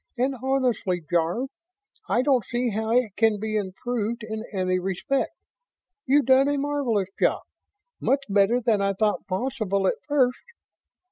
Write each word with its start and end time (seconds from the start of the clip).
And 0.17 0.33
honestly, 0.43 1.03
Jarve, 1.11 1.49
I 2.09 2.23
don't 2.23 2.43
see 2.43 2.71
how 2.71 2.89
it 2.89 3.15
can 3.15 3.39
be 3.39 3.55
improved 3.55 4.23
in 4.23 4.43
any 4.51 4.79
respect. 4.79 5.29
You've 6.07 6.25
done 6.25 6.47
a 6.47 6.57
marvelous 6.57 7.09
job. 7.19 7.43
Much 7.99 8.23
better 8.27 8.59
than 8.59 8.81
I 8.81 8.93
thought 8.93 9.27
possible 9.27 9.85
at 9.85 9.93
first." 10.07 10.41